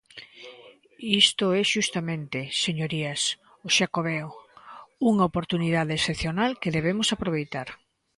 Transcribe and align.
Isto 1.23 1.45
é 1.59 1.61
xustamente, 1.73 2.39
señorías, 2.65 3.21
o 3.67 3.69
Xacobeo: 3.77 4.29
unha 5.09 5.27
oportunidade 5.29 5.93
excepcional 5.99 6.51
que 6.61 6.73
debemos 6.77 7.07
aproveitar. 7.11 7.67